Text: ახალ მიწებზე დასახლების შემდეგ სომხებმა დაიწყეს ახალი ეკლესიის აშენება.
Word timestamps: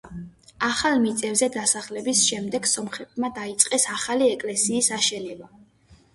ახალ 0.67 0.95
მიწებზე 1.03 1.49
დასახლების 1.55 2.21
შემდეგ 2.31 2.65
სომხებმა 2.73 3.31
დაიწყეს 3.37 3.87
ახალი 3.99 4.33
ეკლესიის 4.39 4.91
აშენება. 5.01 5.55